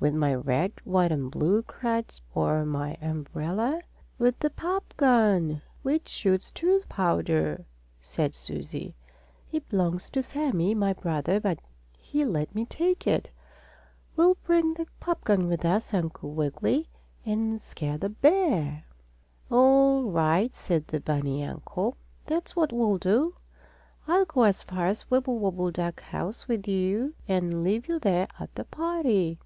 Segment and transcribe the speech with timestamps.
[0.00, 3.80] "With my red, white and blue crutch or my umbrella?"
[4.18, 7.64] "With this popgun, which shoots toothpowder,"
[8.02, 8.94] said Susie.
[9.50, 11.58] "It belongs to Sammie, my brother, but
[11.96, 13.30] he let me take it.
[14.14, 16.90] We'll bring the popgun with us, Uncle Wiggily,
[17.24, 18.84] and scare the bear."
[19.50, 21.96] "All right," said the bunny uncle.
[22.26, 23.36] "That's what we'll do.
[24.06, 28.28] I'll go as far as the Wibblewobble duck house with you and leave you there
[28.38, 29.38] at the party."